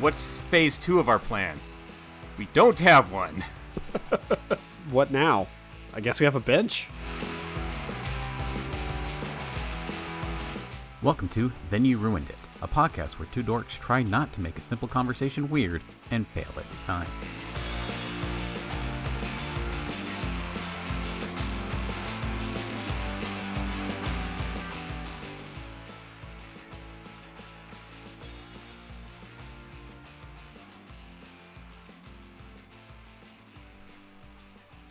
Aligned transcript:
What's 0.00 0.38
phase 0.38 0.78
two 0.78 1.00
of 1.00 1.08
our 1.08 1.18
plan? 1.18 1.58
We 2.36 2.46
don't 2.52 2.78
have 2.80 3.10
one. 3.10 3.44
What 4.90 5.10
now? 5.10 5.48
I 5.92 6.00
guess 6.00 6.18
we 6.18 6.24
have 6.24 6.34
a 6.34 6.40
bench? 6.40 6.88
Welcome 11.02 11.28
to 11.30 11.52
Then 11.68 11.84
You 11.84 11.98
Ruined 11.98 12.30
It, 12.30 12.38
a 12.62 12.68
podcast 12.68 13.18
where 13.18 13.28
two 13.32 13.42
dorks 13.42 13.78
try 13.78 14.02
not 14.02 14.32
to 14.32 14.40
make 14.40 14.56
a 14.56 14.62
simple 14.62 14.88
conversation 14.88 15.50
weird 15.50 15.82
and 16.10 16.26
fail 16.28 16.48
every 16.50 16.64
time. 16.86 17.08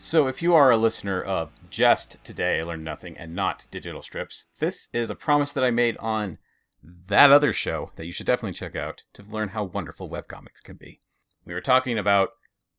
So, 0.08 0.28
if 0.28 0.42
you 0.42 0.56
are 0.56 0.72
a 0.72 0.78
listener 0.78 1.22
of 1.22 1.52
just 1.70 2.24
Today 2.24 2.62
I 2.62 2.64
Learned 2.64 2.86
Nothing 2.86 3.18
and 3.18 3.36
not 3.36 3.66
Digital 3.72 4.02
Strips, 4.02 4.46
this 4.58 4.88
is 4.94 5.10
a 5.10 5.16
promise 5.16 5.52
that 5.52 5.66
I 5.66 5.70
made 5.70 5.98
on 5.98 6.38
that 6.82 7.30
other 7.30 7.52
show 7.52 7.92
that 7.98 8.06
you 8.06 8.14
should 8.14 8.26
definitely 8.26 8.54
check 8.54 8.74
out 8.74 9.04
to 9.12 9.24
learn 9.24 9.50
how 9.50 9.66
wonderful 9.66 10.10
webcomics 10.10 10.64
can 10.64 10.78
be. 10.78 11.02
We 11.44 11.54
were 11.54 11.60
talking 11.60 11.98
about 11.98 12.30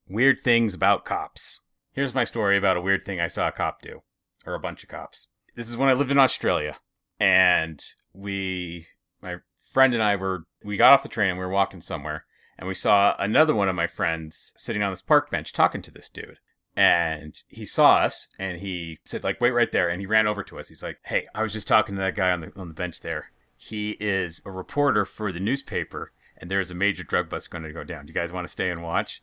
weird 0.09 0.41
things 0.41 0.73
about 0.73 1.05
cops. 1.05 1.61
Here's 1.93 2.15
my 2.15 2.25
story 2.25 2.57
about 2.57 2.79
a 2.79 2.81
weird 2.81 3.05
thing 3.05 3.21
I 3.21 3.27
saw 3.27 3.49
a 3.49 3.53
cop 3.53 3.83
do, 3.83 4.01
or 4.47 4.55
a 4.55 4.59
bunch 4.59 4.83
of 4.83 4.89
cops. 4.89 5.29
This 5.55 5.69
is 5.69 5.77
when 5.77 5.91
I 5.91 5.93
lived 5.93 6.11
in 6.11 6.19
Australia, 6.19 6.79
and 7.21 7.79
we, 8.15 8.87
my 9.21 9.37
friend 9.71 9.93
and 9.93 10.03
I 10.03 10.17
were, 10.17 10.45
we 10.65 10.79
got 10.79 10.95
off 10.95 11.03
the 11.03 11.11
train 11.11 11.29
and 11.29 11.39
we 11.39 11.45
were 11.45 11.53
walking 11.53 11.83
somewhere, 11.83 12.25
and 12.59 12.67
we 12.67 12.73
saw 12.73 13.15
another 13.19 13.55
one 13.55 13.69
of 13.69 13.77
my 13.77 13.87
friends 13.87 14.55
sitting 14.57 14.83
on 14.83 14.93
this 14.93 15.03
park 15.03 15.31
bench 15.31 15.53
talking 15.53 15.83
to 15.83 15.91
this 15.91 16.09
dude 16.09 16.39
and 16.79 17.43
he 17.49 17.65
saw 17.65 17.97
us 17.97 18.29
and 18.39 18.61
he 18.61 19.01
said 19.05 19.25
like 19.25 19.41
wait 19.41 19.51
right 19.51 19.73
there 19.73 19.89
and 19.89 20.01
he 20.01 20.07
ran 20.07 20.29
over 20.29 20.45
to 20.45 20.61
us. 20.61 20.69
He's 20.69 20.83
like 20.83 20.99
hey 21.05 21.27
i 21.35 21.43
was 21.43 21.53
just 21.53 21.67
talking 21.67 21.97
to 21.97 22.01
that 22.01 22.15
guy 22.15 22.31
on 22.31 22.41
the 22.41 22.53
on 22.55 22.69
the 22.69 22.75
bench 22.75 23.01
there. 23.01 23.33
He 23.59 23.97
is 23.99 24.41
a 24.47 24.53
reporter 24.53 25.05
for 25.05 25.33
the 25.33 25.41
newspaper 25.41 26.13
and 26.37 26.49
there's 26.49 26.71
a 26.71 26.77
major 26.77 27.03
drug 27.03 27.29
bust 27.29 27.51
going 27.51 27.65
to 27.65 27.73
go 27.73 27.83
down. 27.83 28.07
Do 28.07 28.11
you 28.11 28.15
guys 28.15 28.33
want 28.33 28.45
to 28.45 28.53
stay 28.53 28.71
and 28.71 28.81
watch? 28.81 29.21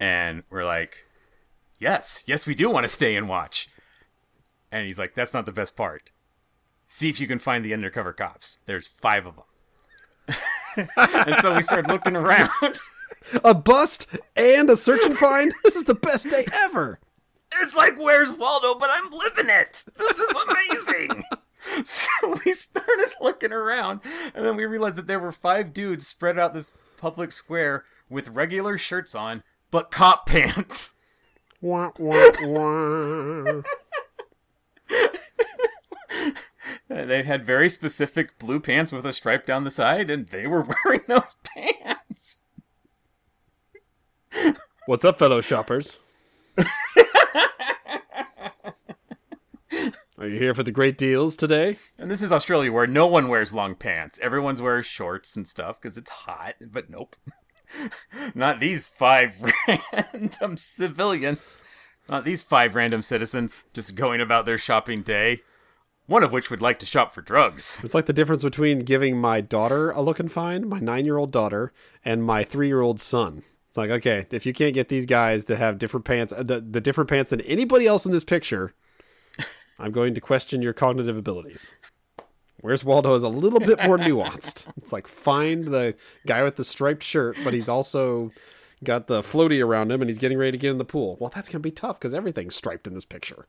And 0.00 0.42
we're 0.50 0.64
like 0.64 1.06
yes 1.78 2.24
yes 2.26 2.44
we 2.44 2.56
do 2.56 2.68
want 2.68 2.82
to 2.82 2.88
stay 2.88 3.14
and 3.14 3.28
watch. 3.28 3.68
And 4.72 4.84
he's 4.84 4.98
like 4.98 5.14
that's 5.14 5.32
not 5.32 5.46
the 5.46 5.52
best 5.52 5.76
part. 5.76 6.10
See 6.88 7.08
if 7.08 7.20
you 7.20 7.28
can 7.28 7.38
find 7.38 7.64
the 7.64 7.72
undercover 7.72 8.12
cops. 8.12 8.58
There's 8.66 8.88
five 8.88 9.26
of 9.26 9.36
them 9.36 10.88
and 10.96 11.36
so 11.40 11.54
we 11.54 11.62
started 11.62 11.86
looking 11.86 12.16
around 12.16 12.50
A 13.44 13.54
bust 13.54 14.06
and 14.34 14.70
a 14.70 14.76
search 14.76 15.04
and 15.04 15.16
find? 15.16 15.54
This 15.64 15.76
is 15.76 15.84
the 15.84 15.94
best 15.94 16.30
day 16.30 16.46
ever! 16.52 17.00
it's 17.62 17.76
like 17.76 17.98
where's 17.98 18.30
waldo 18.32 18.74
but 18.74 18.90
i'm 18.92 19.10
living 19.10 19.48
it 19.48 19.84
this 19.98 20.18
is 20.18 20.36
amazing 20.48 21.22
so 21.84 22.08
we 22.44 22.52
started 22.52 23.08
looking 23.20 23.52
around 23.52 24.00
and 24.34 24.44
then 24.44 24.56
we 24.56 24.64
realized 24.64 24.96
that 24.96 25.06
there 25.06 25.20
were 25.20 25.32
five 25.32 25.72
dudes 25.72 26.06
spread 26.06 26.38
out 26.38 26.54
this 26.54 26.74
public 26.96 27.32
square 27.32 27.84
with 28.08 28.28
regular 28.28 28.76
shirts 28.76 29.14
on 29.14 29.42
but 29.70 29.90
cop 29.90 30.26
pants 30.26 30.94
Wah, 31.62 31.90
wah, 31.98 32.30
wah. 32.42 33.62
They 36.88 37.22
had 37.22 37.44
very 37.44 37.68
specific 37.70 38.38
blue 38.38 38.60
pants 38.60 38.92
with 38.92 39.06
a 39.06 39.12
stripe 39.12 39.46
down 39.46 39.64
the 39.64 39.70
side 39.70 40.10
and 40.10 40.28
they 40.28 40.46
were 40.46 40.64
wearing 40.84 41.02
those 41.08 41.36
pants 41.42 42.42
What's 44.86 45.04
up, 45.04 45.18
fellow 45.18 45.40
shoppers? 45.40 45.98
Are 50.18 50.28
you 50.28 50.38
here 50.38 50.54
for 50.54 50.62
the 50.62 50.70
great 50.72 50.96
deals 50.96 51.34
today? 51.36 51.76
and 51.98 52.10
this 52.10 52.22
is 52.22 52.32
australia 52.32 52.72
where 52.72 52.86
no 52.86 53.06
one 53.06 53.28
wears 53.28 53.52
long 53.52 53.74
pants 53.74 54.18
everyone's 54.22 54.62
wears 54.62 54.86
shorts 54.86 55.36
and 55.36 55.46
stuff 55.46 55.80
because 55.80 55.98
it's 55.98 56.08
hot 56.10 56.54
but 56.60 56.88
nope 56.88 57.16
not 58.34 58.60
these 58.60 58.86
five 58.88 59.52
random 59.92 60.56
civilians 60.56 61.58
not 62.08 62.24
these 62.24 62.42
five 62.42 62.74
random 62.74 63.02
citizens 63.02 63.66
just 63.74 63.94
going 63.94 64.20
about 64.20 64.46
their 64.46 64.58
shopping 64.58 65.02
day 65.02 65.40
one 66.06 66.22
of 66.22 66.32
which 66.32 66.50
would 66.50 66.62
like 66.62 66.78
to 66.78 66.86
shop 66.86 67.12
for 67.12 67.20
drugs 67.22 67.78
It's 67.82 67.94
like 67.94 68.06
the 68.06 68.12
difference 68.12 68.42
between 68.42 68.78
giving 68.80 69.18
my 69.18 69.40
daughter 69.40 69.90
a 69.90 70.00
look 70.00 70.20
and 70.20 70.30
find, 70.32 70.68
my 70.68 70.78
nine 70.78 71.04
year 71.04 71.16
old 71.18 71.32
daughter, 71.32 71.72
and 72.04 72.22
my 72.24 72.44
three 72.44 72.68
year 72.68 72.80
old 72.80 73.00
son. 73.00 73.42
It's 73.76 73.78
like, 73.78 73.90
okay, 73.90 74.26
if 74.30 74.46
you 74.46 74.54
can't 74.54 74.72
get 74.72 74.88
these 74.88 75.04
guys 75.04 75.44
that 75.44 75.58
have 75.58 75.76
different 75.76 76.06
pants, 76.06 76.32
uh, 76.32 76.42
the, 76.42 76.62
the 76.62 76.80
different 76.80 77.10
pants 77.10 77.28
than 77.28 77.42
anybody 77.42 77.86
else 77.86 78.06
in 78.06 78.12
this 78.12 78.24
picture, 78.24 78.72
I'm 79.78 79.92
going 79.92 80.14
to 80.14 80.20
question 80.22 80.62
your 80.62 80.72
cognitive 80.72 81.14
abilities. 81.14 81.72
Where's 82.62 82.84
Waldo 82.84 83.14
is 83.14 83.22
a 83.22 83.28
little 83.28 83.60
bit 83.60 83.84
more 83.84 83.98
nuanced. 83.98 84.68
It's 84.78 84.94
like 84.94 85.06
find 85.06 85.66
the 85.66 85.94
guy 86.26 86.42
with 86.42 86.56
the 86.56 86.64
striped 86.64 87.02
shirt, 87.02 87.36
but 87.44 87.52
he's 87.52 87.68
also 87.68 88.30
got 88.82 89.08
the 89.08 89.20
floaty 89.20 89.62
around 89.62 89.92
him 89.92 90.00
and 90.00 90.08
he's 90.08 90.16
getting 90.16 90.38
ready 90.38 90.52
to 90.52 90.58
get 90.58 90.70
in 90.70 90.78
the 90.78 90.84
pool. 90.86 91.18
Well, 91.20 91.30
that's 91.34 91.50
going 91.50 91.60
to 91.60 91.68
be 91.68 91.70
tough 91.70 92.00
because 92.00 92.14
everything's 92.14 92.56
striped 92.56 92.86
in 92.86 92.94
this 92.94 93.04
picture. 93.04 93.46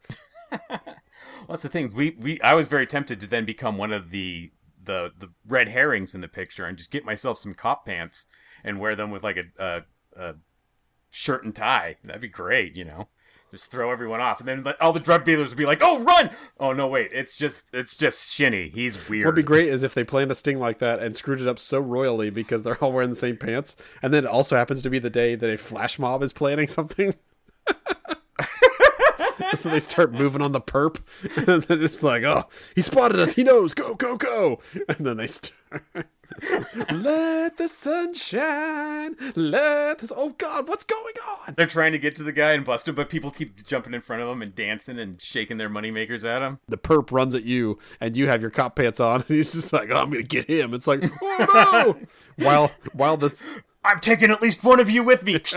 Well, 1.48 1.54
that's 1.54 1.64
the 1.64 1.70
thing. 1.70 1.94
We 1.94 2.18
we 2.20 2.42
I 2.42 2.56
was 2.56 2.68
very 2.68 2.88
tempted 2.88 3.20
to 3.20 3.28
then 3.28 3.46
become 3.46 3.78
one 3.78 3.94
of 3.94 4.10
the 4.10 4.52
the 4.84 5.12
the 5.18 5.30
red 5.48 5.70
herrings 5.70 6.16
in 6.16 6.22
the 6.22 6.28
picture 6.28 6.66
and 6.66 6.78
just 6.78 6.92
get 6.92 7.06
myself 7.06 7.38
some 7.38 7.54
cop 7.54 7.86
pants 7.86 8.26
and 8.64 8.80
wear 8.80 8.96
them 8.96 9.12
with 9.12 9.24
like 9.24 9.38
a 9.38 9.64
a, 9.64 9.84
a 10.18 10.36
shirt 11.10 11.44
and 11.44 11.56
tie. 11.56 11.98
That'd 12.04 12.22
be 12.22 12.28
great, 12.28 12.76
you 12.76 12.86
know. 12.86 13.08
Just 13.52 13.72
throw 13.72 13.92
everyone 13.92 14.20
off, 14.20 14.42
and 14.42 14.48
then 14.50 14.74
all 14.82 14.92
the 14.92 15.00
drug 15.00 15.24
dealers 15.24 15.48
would 15.50 15.58
be 15.58 15.66
like, 15.66 15.82
"Oh, 15.82 16.00
run!" 16.00 16.32
Oh 16.60 16.74
no, 16.74 16.86
wait, 16.88 17.12
it's 17.14 17.38
just 17.38 17.68
it's 17.72 17.96
just 17.96 18.34
Shinny. 18.34 18.68
He's 18.68 19.08
weird. 19.08 19.26
What'd 19.26 19.38
be 19.38 19.44
great 19.44 19.70
is 19.70 19.84
if 19.84 19.94
they 19.94 20.04
planned 20.04 20.32
a 20.32 20.36
sting 20.36 20.60
like 20.60 20.80
that 20.80 21.00
and 21.00 21.16
screwed 21.16 21.40
it 21.40 21.48
up 21.48 21.58
so 21.58 21.80
royally 21.80 22.30
because 22.30 22.64
they're 22.64 22.78
all 22.84 22.92
wearing 22.92 23.10
the 23.10 23.16
same 23.16 23.38
pants, 23.38 23.78
and 24.02 24.14
then 24.14 24.26
it 24.26 24.30
also 24.30 24.58
happens 24.58 24.82
to 24.82 24.90
be 24.90 25.00
the 25.00 25.10
day 25.10 25.36
that 25.36 25.50
a 25.50 25.58
flash 25.58 25.98
mob 25.98 26.24
is 26.24 26.34
planning 26.34 26.68
something. 26.68 27.14
so 29.58 29.70
they 29.70 29.80
start 29.80 30.12
moving 30.12 30.42
on 30.42 30.52
the 30.52 30.60
perp, 30.60 30.98
and 31.48 31.64
then 31.64 31.82
it's 31.82 32.04
like, 32.04 32.24
oh, 32.24 32.50
he 32.76 32.82
spotted 32.82 33.18
us. 33.18 33.34
He 33.34 33.44
knows. 33.44 33.74
Go, 33.74 33.96
go, 33.96 34.18
go! 34.18 34.60
And 34.90 35.06
then 35.06 35.16
they 35.16 35.28
start. 35.28 35.86
Let 36.92 37.58
the 37.58 37.68
sun 37.68 38.14
shine. 38.14 39.16
Let 39.36 40.00
this. 40.00 40.12
Oh 40.16 40.36
God, 40.38 40.68
what's 40.68 40.84
going 40.84 41.14
on? 41.28 41.56
They're 41.56 41.68
trying 41.68 41.92
to 41.94 42.00
get 42.00 42.16
to 42.16 42.24
the 42.24 42.32
guy 42.32 42.52
and 42.52 42.66
bust 42.66 42.88
him, 42.88 42.96
but 42.96 43.10
people 43.10 43.32
keep 43.32 43.66
jumping 43.66 43.94
in 43.94 44.02
front 44.02 44.22
of 44.22 44.30
him 44.30 44.42
and 44.42 44.54
dancing 44.54 45.00
and 45.00 45.22
shaking 45.22 45.58
their 45.58 45.70
moneymakers 45.70 46.28
at 46.28 46.42
him. 46.42 46.60
The 46.68 46.78
perp 46.78 47.12
runs 47.12 47.36
at 47.36 47.44
you, 47.44 47.80
and 48.00 48.16
you 48.16 48.28
have 48.28 48.42
your 48.42 48.52
cop 48.52 48.76
pants 48.76 49.00
on, 49.00 49.22
and 49.22 49.26
he's 49.28 49.54
just 49.54 49.74
like, 49.74 49.90
oh, 49.90 49.96
I'm 49.96 50.10
gonna 50.10 50.24
get 50.24 50.46
him. 50.46 50.74
It's 50.74 50.88
like, 50.88 51.04
oh 51.22 51.46
no! 51.54 52.08
while 52.46 52.72
while 52.94 53.18
the 53.18 53.44
I'm 53.84 54.00
taking 54.00 54.32
at 54.32 54.42
least 54.42 54.64
one 54.64 54.80
of 54.80 54.90
you 54.90 55.04
with 55.04 55.24
me. 55.24 55.42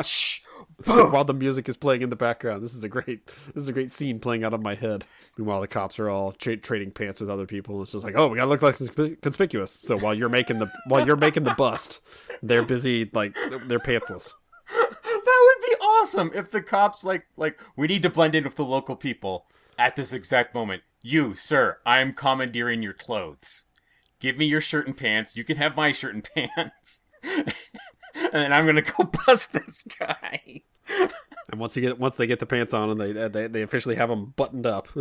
While 0.86 1.24
the 1.24 1.34
music 1.34 1.68
is 1.68 1.76
playing 1.76 2.02
in 2.02 2.10
the 2.10 2.16
background. 2.16 2.62
This 2.62 2.74
is 2.74 2.82
a 2.84 2.88
great 2.88 3.26
this 3.54 3.62
is 3.62 3.68
a 3.68 3.72
great 3.72 3.91
scene 3.91 4.18
playing 4.18 4.44
out 4.44 4.54
of 4.54 4.62
my 4.62 4.74
head. 4.74 5.04
Meanwhile, 5.36 5.60
the 5.60 5.68
cops 5.68 5.98
are 5.98 6.08
all 6.08 6.32
tra- 6.32 6.56
trading 6.56 6.91
pants 6.91 7.20
with 7.20 7.28
other 7.28 7.46
people. 7.46 7.82
It's 7.82 7.92
just 7.92 8.04
like, 8.04 8.16
oh, 8.16 8.28
we 8.28 8.36
gotta 8.36 8.48
look 8.48 8.62
like 8.62 8.76
consp- 8.76 9.20
conspicuous. 9.20 9.72
So 9.72 9.98
while 9.98 10.14
you're 10.14 10.30
making 10.30 10.58
the 10.58 10.70
while 10.86 11.06
you're 11.06 11.16
making 11.16 11.44
the 11.44 11.54
bust, 11.54 12.00
they're 12.42 12.64
busy 12.64 13.10
like 13.12 13.34
they're 13.66 13.78
pantsless. 13.78 14.32
That 14.70 15.56
would 15.60 15.66
be 15.66 15.74
awesome 15.84 16.30
if 16.34 16.50
the 16.50 16.62
cops 16.62 17.04
like 17.04 17.26
like 17.36 17.60
we 17.76 17.86
need 17.86 18.02
to 18.02 18.10
blend 18.10 18.34
in 18.34 18.44
with 18.44 18.56
the 18.56 18.64
local 18.64 18.97
people 18.97 19.47
at 19.78 19.97
this 19.97 20.12
exact 20.12 20.54
moment. 20.54 20.82
You, 21.02 21.34
sir, 21.34 21.78
I'm 21.84 22.12
commandeering 22.12 22.82
your 22.82 22.92
clothes. 22.92 23.66
Give 24.18 24.36
me 24.36 24.47
your 24.47 24.60
shirt 24.60 24.86
and 24.86 24.97
pants. 24.97 25.36
You 25.36 25.44
can 25.44 25.56
have 25.56 25.76
my 25.76 25.92
shirt 25.92 26.15
and 26.15 26.28
pants. 26.34 27.00
and 27.22 28.33
then 28.33 28.53
I'm 28.53 28.66
gonna 28.66 28.83
go 28.83 29.04
bust 29.04 29.53
this 29.53 29.83
guy. 29.98 30.62
And 31.51 31.59
once 31.59 31.77
you 31.77 31.83
get 31.83 31.98
once 31.98 32.16
they 32.16 32.27
get 32.27 32.39
the 32.39 32.47
pants 32.47 32.72
on 32.72 32.91
and 32.91 33.01
they 33.01 33.28
they, 33.28 33.47
they 33.48 33.63
officially 33.63 33.97
have 33.97 34.09
them 34.09 34.33
buttoned 34.37 34.66
up. 34.66 34.89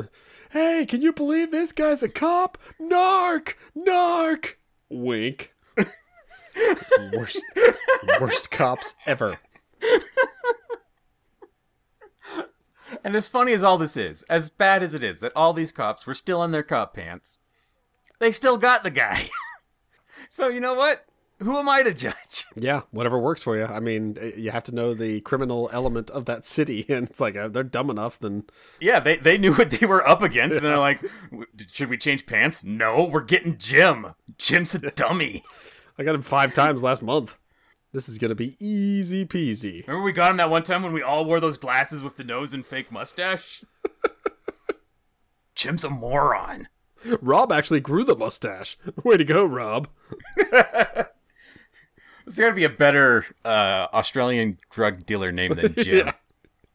Hey, 0.51 0.87
can 0.87 1.03
you 1.03 1.13
believe 1.13 1.51
this 1.51 1.71
guy's 1.71 2.01
a 2.01 2.09
cop? 2.09 2.57
Narc, 2.81 3.53
narc. 3.77 4.55
Wink. 4.89 5.53
worst 7.13 7.43
worst 8.19 8.49
cops 8.49 8.95
ever. 9.05 9.37
And 13.03 13.15
as 13.15 13.27
funny 13.27 13.53
as 13.53 13.63
all 13.63 13.77
this 13.77 13.95
is, 13.95 14.23
as 14.23 14.49
bad 14.49 14.83
as 14.83 14.93
it 14.93 15.03
is 15.03 15.19
that 15.19 15.31
all 15.35 15.53
these 15.53 15.71
cops 15.71 16.05
were 16.05 16.13
still 16.13 16.43
in 16.43 16.51
their 16.51 16.63
cop 16.63 16.93
pants, 16.93 17.39
they 18.19 18.31
still 18.31 18.57
got 18.57 18.83
the 18.83 18.91
guy. 18.91 19.29
so 20.29 20.47
you 20.47 20.59
know 20.59 20.73
what? 20.73 21.05
Who 21.39 21.57
am 21.57 21.69
I 21.69 21.83
to 21.83 21.93
judge? 21.93 22.45
Yeah, 22.55 22.81
whatever 22.91 23.17
works 23.17 23.41
for 23.41 23.57
you. 23.57 23.63
I 23.63 23.79
mean, 23.79 24.17
you 24.35 24.51
have 24.51 24.65
to 24.65 24.75
know 24.75 24.93
the 24.93 25.21
criminal 25.21 25.69
element 25.71 26.09
of 26.09 26.25
that 26.25 26.45
city, 26.45 26.85
and 26.89 27.09
it's 27.09 27.21
like 27.21 27.37
uh, 27.37 27.47
they're 27.47 27.63
dumb 27.63 27.89
enough. 27.89 28.19
Then 28.19 28.43
Yeah, 28.81 28.99
they, 28.99 29.15
they 29.17 29.37
knew 29.37 29.53
what 29.53 29.69
they 29.71 29.85
were 29.85 30.05
up 30.05 30.21
against, 30.21 30.57
and 30.57 30.65
they're 30.65 30.77
like, 30.77 31.05
"Should 31.71 31.89
we 31.89 31.97
change 31.97 32.25
pants?" 32.25 32.63
No, 32.63 33.03
we're 33.05 33.21
getting 33.21 33.57
Jim. 33.57 34.07
Jim's 34.37 34.75
a 34.75 34.79
dummy. 34.91 35.43
I 35.97 36.03
got 36.03 36.15
him 36.15 36.21
five 36.21 36.53
times 36.53 36.83
last 36.83 37.01
month. 37.01 37.37
This 37.93 38.09
is 38.09 38.17
gonna 38.17 38.35
be 38.35 38.57
easy 38.59 39.25
peasy. 39.25 39.87
Remember 39.87 40.03
we 40.03 40.11
got 40.11 40.31
him 40.31 40.37
that 40.37 40.49
one 40.49 40.63
time 40.63 40.83
when 40.83 40.93
we 40.93 41.01
all 41.01 41.23
wore 41.23 41.39
those 41.39 41.57
glasses 41.57 42.03
with 42.03 42.17
the 42.17 42.23
nose 42.25 42.53
and 42.53 42.65
fake 42.65 42.91
mustache? 42.91 43.63
Jim's 45.55 45.83
a 45.85 45.89
moron. 45.89 46.67
Rob 47.21 47.51
actually 47.51 47.79
grew 47.79 48.03
the 48.03 48.15
mustache. 48.15 48.77
Way 49.03 49.17
to 49.17 49.23
go, 49.23 49.45
Rob. 49.45 49.87
There's 52.29 52.37
got 52.37 52.49
to 52.49 52.55
be 52.55 52.63
a 52.63 52.69
better 52.69 53.25
uh, 53.43 53.87
Australian 53.91 54.59
drug 54.69 55.03
dealer 55.07 55.31
name 55.31 55.55
than 55.55 55.73
Jim. 55.83 56.05
Yeah. 56.05 56.11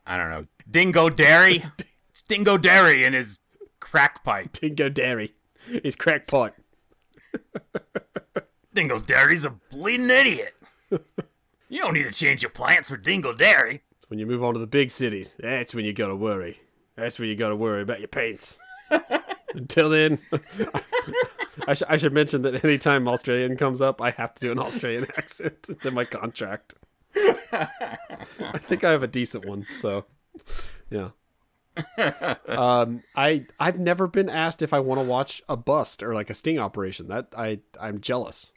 I 0.05 0.17
don't 0.17 0.29
know. 0.31 0.47
Dingo 0.69 1.09
Derry? 1.09 1.65
it's 2.11 2.23
Dingo 2.23 2.59
Derry 2.59 3.05
and 3.05 3.15
his 3.15 3.39
crack 3.79 4.25
pipe. 4.25 4.51
Dingo 4.51 4.89
Derry. 4.89 5.33
His 5.85 5.95
crack 5.95 6.27
pipe. 6.27 6.57
Dingo 8.75 8.99
Derry's 8.99 9.45
a 9.45 9.51
bleeding 9.71 10.11
idiot. 10.11 10.57
you 11.69 11.81
don't 11.81 11.95
need 11.95 12.03
to 12.03 12.11
change 12.11 12.43
your 12.43 12.51
plants 12.51 12.91
for 12.91 12.97
Dingo 12.97 13.33
Derry. 13.33 13.83
It's 13.97 14.11
when 14.11 14.19
you 14.19 14.27
move 14.27 14.43
on 14.43 14.55
to 14.55 14.61
the 14.61 14.67
big 14.67 14.91
cities, 14.91 15.37
that's 15.39 15.73
when 15.73 15.85
you 15.85 15.93
gotta 15.93 16.17
worry. 16.17 16.59
That's 16.97 17.21
when 17.21 17.29
you 17.29 17.37
gotta 17.37 17.55
worry 17.55 17.83
about 17.83 18.01
your 18.01 18.09
paints. 18.09 18.59
Until 19.55 19.89
then, 19.89 20.19
I, 21.67 21.75
sh- 21.75 21.83
I 21.89 21.97
should 21.97 22.13
mention 22.13 22.43
that 22.43 22.65
anytime 22.65 23.07
Australian 23.09 23.57
comes 23.57 23.81
up, 23.81 24.01
I 24.01 24.11
have 24.13 24.35
to 24.35 24.41
do 24.41 24.53
an 24.53 24.59
Australian 24.59 25.05
accent. 25.17 25.67
It's 25.69 25.85
in 25.87 25.95
my 25.95 26.05
contract. 26.05 26.75
I 27.17 28.59
think 28.59 28.85
I 28.85 28.91
have 28.91 29.03
a 29.03 29.07
decent 29.09 29.45
one, 29.47 29.67
so 29.73 30.05
yeah. 30.91 31.11
um, 32.49 33.03
I 33.17 33.47
I've 33.59 33.79
never 33.79 34.07
been 34.07 34.29
asked 34.29 34.63
if 34.63 34.73
I 34.73 34.81
want 34.81 35.01
to 35.01 35.05
watch 35.05 35.43
a 35.49 35.57
bust 35.57 36.03
or 36.03 36.15
like 36.15 36.31
a 36.31 36.35
sting 36.35 36.59
operation. 36.59 37.09
That 37.09 37.29
I 37.37 37.61
I'm 37.81 38.01
jealous. 38.01 38.53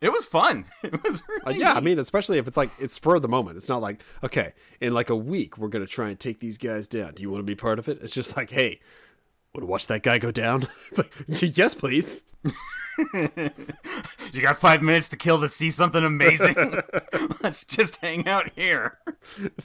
It 0.00 0.12
was 0.12 0.24
fun. 0.26 0.64
It 0.82 1.02
was 1.04 1.20
Uh, 1.20 1.24
really 1.46 1.60
yeah, 1.60 1.74
I 1.74 1.80
mean, 1.80 1.98
especially 1.98 2.38
if 2.38 2.48
it's 2.48 2.56
like 2.56 2.70
it's 2.80 2.94
spur 2.94 3.16
of 3.16 3.22
the 3.22 3.28
moment. 3.28 3.56
It's 3.56 3.68
not 3.68 3.80
like 3.82 4.02
okay, 4.24 4.52
in 4.80 4.92
like 4.94 5.10
a 5.10 5.16
week 5.16 5.58
we're 5.58 5.68
gonna 5.68 5.86
try 5.86 6.08
and 6.08 6.18
take 6.18 6.40
these 6.40 6.58
guys 6.58 6.88
down. 6.88 7.14
Do 7.14 7.22
you 7.22 7.30
want 7.30 7.40
to 7.40 7.44
be 7.46 7.54
part 7.54 7.78
of 7.78 7.88
it? 7.88 7.98
It's 8.02 8.12
just 8.12 8.36
like, 8.36 8.50
hey, 8.50 8.80
want 9.54 9.62
to 9.62 9.66
watch 9.66 9.86
that 9.88 10.02
guy 10.02 10.18
go 10.18 10.30
down? 10.30 10.66
it's 10.90 11.42
like, 11.42 11.56
yes, 11.56 11.74
please. 11.74 12.24
You 14.32 14.42
got 14.42 14.58
five 14.58 14.82
minutes 14.82 15.08
to 15.10 15.16
kill 15.16 15.40
to 15.40 15.48
see 15.48 15.70
something 15.70 16.04
amazing? 16.04 16.54
Let's 17.42 17.64
just 17.64 17.96
hang 17.96 18.28
out 18.28 18.50
here. 18.54 18.98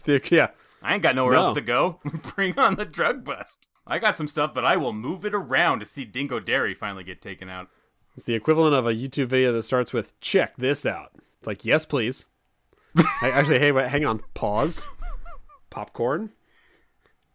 The 0.05 0.21
yeah. 0.31 0.51
I 0.81 0.93
ain't 0.93 1.03
got 1.03 1.15
nowhere 1.15 1.33
No. 1.33 1.41
else 1.41 1.51
to 1.53 1.61
go. 1.61 1.99
Bring 2.35 2.57
on 2.57 2.75
the 2.75 2.85
drug 2.85 3.25
bust. 3.25 3.67
I 3.85 3.99
got 3.99 4.15
some 4.17 4.27
stuff, 4.29 4.53
but 4.53 4.63
I 4.65 4.77
will 4.77 4.93
move 4.93 5.25
it 5.25 5.33
around 5.33 5.79
to 5.79 5.85
see 5.85 6.05
Dingo 6.05 6.39
Derry 6.39 6.73
finally 6.73 7.03
get 7.03 7.21
taken 7.21 7.49
out. 7.49 7.67
It's 8.15 8.25
the 8.25 8.33
equivalent 8.33 8.75
of 8.75 8.87
a 8.87 8.93
YouTube 8.93 9.27
video 9.27 9.51
that 9.51 9.63
starts 9.63 9.91
with 9.91 10.19
"Check 10.21 10.55
this 10.57 10.85
out." 10.85 11.11
It's 11.39 11.47
like, 11.47 11.65
yes, 11.65 11.85
please. 11.85 12.29
I, 12.97 13.29
actually, 13.31 13.59
hey, 13.59 13.71
wait, 13.73 13.89
hang 13.89 14.05
on. 14.05 14.21
Pause. 14.33 14.87
Popcorn. 15.69 16.31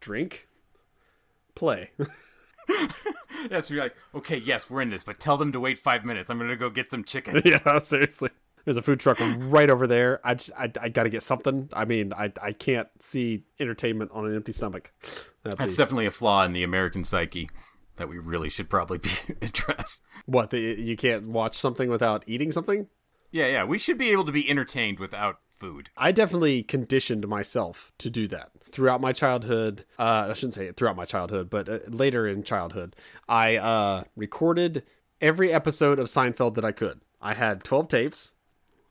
Drink. 0.01 0.49
Play. 1.55 1.91
Yes, 3.51 3.71
you're 3.71 3.83
like, 3.83 3.97
okay, 4.15 4.37
yes, 4.37 4.71
we're 4.71 4.83
in 4.83 4.91
this, 4.91 5.03
but 5.03 5.19
tell 5.19 5.37
them 5.37 5.51
to 5.51 5.59
wait 5.59 5.77
five 5.79 6.05
minutes. 6.05 6.31
I'm 6.31 6.39
gonna 6.39 6.55
go 6.55 6.71
get 6.71 6.91
some 6.91 7.03
chicken. 7.03 7.43
yeah, 7.45 7.79
seriously. 7.81 8.31
There's 8.65 8.77
a 8.77 8.83
food 8.83 9.01
truck 9.01 9.19
right 9.21 9.69
over 9.69 9.89
there. 9.89 10.21
I 10.25 10.35
just, 10.35 10.53
I, 10.57 10.71
I 10.81 10.89
got 10.89 11.03
to 11.03 11.09
get 11.09 11.25
something. 11.25 11.69
I 11.73 11.85
mean, 11.85 12.13
I, 12.13 12.33
I 12.41 12.53
can't 12.53 12.87
see 13.01 13.43
entertainment 13.59 14.13
on 14.15 14.27
an 14.27 14.37
empty 14.37 14.53
stomach. 14.53 14.93
That'd 15.43 15.59
That's 15.59 15.75
be- 15.75 15.79
definitely 15.83 16.07
a 16.07 16.13
flaw 16.13 16.45
in 16.45 16.53
the 16.53 16.63
American 16.63 17.03
psyche 17.03 17.51
that 17.97 18.09
we 18.09 18.19
really 18.19 18.49
should 18.49 18.71
probably 18.71 18.99
be 18.99 19.11
addressed. 19.43 20.05
what 20.27 20.51
the, 20.51 20.61
you 20.61 20.97
can't 20.97 21.25
watch 21.25 21.57
something 21.57 21.91
without 21.91 22.23
eating 22.29 22.53
something. 22.53 22.87
Yeah, 23.33 23.49
yeah, 23.49 23.65
we 23.65 23.79
should 23.79 23.99
be 23.99 24.11
able 24.11 24.27
to 24.27 24.33
be 24.33 24.49
entertained 24.49 25.01
without 25.01 25.41
food. 25.59 25.91
I 25.97 26.13
definitely 26.13 26.63
conditioned 26.63 27.27
myself 27.27 27.91
to 27.99 28.11
do 28.11 28.29
that 28.29 28.53
throughout 28.73 29.01
my 29.01 29.13
childhood. 29.13 29.85
Uh, 29.99 30.29
I 30.31 30.33
shouldn't 30.33 30.55
say 30.55 30.73
throughout 30.73 30.97
my 30.97 31.05
childhood, 31.05 31.49
but 31.49 31.69
uh, 31.69 31.79
later 31.89 32.27
in 32.27 32.43
childhood, 32.43 32.97
I 33.29 33.57
uh, 33.57 34.05
recorded 34.17 34.83
every 35.21 35.53
episode 35.53 35.99
of 35.99 36.09
Seinfeld 36.09 36.55
that 36.55 36.65
I 36.65 36.73
could. 36.73 37.01
I 37.21 37.35
had 37.35 37.63
12 37.63 37.89
tapes. 37.89 38.33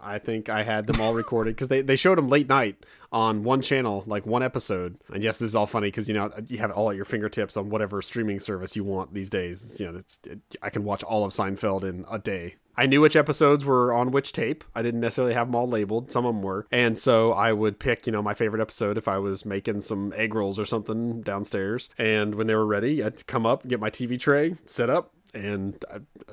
I 0.03 0.17
think 0.17 0.49
I 0.49 0.63
had 0.63 0.85
them 0.85 0.99
all 0.99 1.13
recorded 1.13 1.55
because 1.55 1.67
they, 1.67 1.81
they 1.81 1.95
showed 1.95 2.17
them 2.17 2.27
late 2.27 2.49
night 2.49 2.85
on 3.11 3.43
one 3.43 3.61
channel, 3.61 4.03
like 4.07 4.25
one 4.25 4.41
episode. 4.41 4.97
And 5.13 5.23
yes, 5.23 5.37
this 5.37 5.49
is 5.49 5.55
all 5.55 5.67
funny 5.67 5.87
because 5.87 6.07
you 6.07 6.15
know 6.15 6.31
you 6.47 6.57
have 6.57 6.71
it 6.71 6.75
all 6.75 6.89
at 6.89 6.95
your 6.95 7.05
fingertips 7.05 7.55
on 7.55 7.69
whatever 7.69 8.01
streaming 8.01 8.39
service 8.39 8.75
you 8.75 8.83
want 8.83 9.13
these 9.13 9.29
days. 9.29 9.79
You 9.79 9.91
know, 9.91 9.97
it's 9.97 10.19
it, 10.25 10.39
I 10.61 10.71
can 10.71 10.83
watch 10.83 11.03
all 11.03 11.23
of 11.23 11.33
Seinfeld 11.33 11.83
in 11.83 12.05
a 12.09 12.17
day. 12.17 12.55
I 12.77 12.85
knew 12.85 13.01
which 13.01 13.15
episodes 13.15 13.65
were 13.65 13.93
on 13.93 14.11
which 14.11 14.31
tape. 14.31 14.63
I 14.75 14.81
didn't 14.81 15.01
necessarily 15.01 15.33
have 15.33 15.47
them 15.47 15.55
all 15.55 15.67
labeled. 15.67 16.11
Some 16.11 16.25
of 16.25 16.33
them 16.33 16.43
were, 16.43 16.67
and 16.71 16.97
so 16.97 17.33
I 17.33 17.53
would 17.53 17.79
pick, 17.79 18.05
you 18.05 18.11
know, 18.11 18.21
my 18.21 18.33
favorite 18.33 18.61
episode 18.61 18.97
if 18.97 19.07
I 19.07 19.17
was 19.17 19.45
making 19.45 19.81
some 19.81 20.13
egg 20.15 20.33
rolls 20.33 20.57
or 20.57 20.65
something 20.65 21.21
downstairs. 21.21 21.89
And 21.97 22.35
when 22.35 22.47
they 22.47 22.55
were 22.55 22.65
ready, 22.65 23.03
I'd 23.03 23.27
come 23.27 23.45
up, 23.45 23.67
get 23.67 23.79
my 23.79 23.89
TV 23.89 24.19
tray, 24.19 24.55
set 24.65 24.89
up, 24.89 25.13
and 25.33 25.83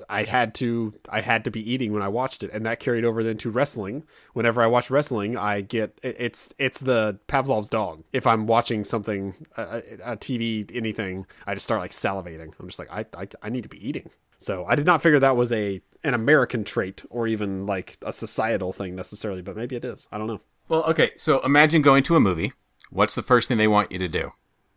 I, 0.09 0.25
had 0.25 0.55
to 0.57 0.93
I 1.09 1.21
had 1.21 1.45
to 1.45 1.51
be 1.51 1.73
eating 1.73 1.93
when 1.93 2.03
I 2.03 2.09
watched 2.09 2.43
it, 2.43 2.51
and 2.53 2.67
that 2.67 2.81
carried 2.81 3.05
over 3.05 3.23
then 3.23 3.39
to 3.39 3.51
wrestling. 3.51 4.05
Whenever 4.33 4.63
I 4.63 4.67
watch 4.67 4.91
wrestling, 4.91 5.37
I 5.37 5.61
get 5.61 5.99
it's 6.03 6.53
it's 6.59 6.81
the 6.81 7.19
Pavlov's 7.27 7.69
dog. 7.69 8.05
If 8.13 8.27
I'm 8.27 8.47
watching 8.47 8.85
something 8.85 9.35
a, 9.57 9.63
a 9.63 10.13
a 10.13 10.17
TV 10.17 10.71
anything, 10.75 11.27
I 11.47 11.55
just 11.55 11.65
start 11.65 11.81
like 11.81 11.93
salivating. 11.93 12.53
I'm 12.59 12.69
just 12.69 12.79
like 12.79 12.91
I, 12.91 13.05
I 13.15 13.29
I 13.43 13.49
need 13.51 13.63
to 13.63 13.69
be 13.69 13.87
eating. 13.87 14.11
So 14.39 14.65
I 14.67 14.77
did 14.77 14.87
not 14.87 15.03
figure 15.03 15.19
that 15.19 15.37
was 15.37 15.51
a 15.53 15.81
an 16.05 16.15
American 16.15 16.65
trait 16.65 17.05
or 17.11 17.27
even 17.27 17.67
like 17.67 17.99
a 18.03 18.13
societal 18.13 18.73
thing 18.73 18.95
necessarily, 18.95 19.43
but 19.43 19.57
maybe 19.57 19.77
it 19.77 19.85
is. 19.85 20.09
I 20.13 20.19
don't 20.19 20.27
know. 20.27 20.41
Well, 20.69 20.85
okay, 20.85 21.13
so 21.17 21.41
imagine 21.41 21.83
going 21.83 22.03
to 22.05 22.17
a 22.17 22.21
movie. 22.21 22.53
What's 22.91 23.15
the 23.15 23.23
first 23.23 23.49
thing 23.49 23.59
they 23.59 23.69
want 23.69 23.93
you 23.93 23.99
to 23.99 24.09
do? 24.09 24.33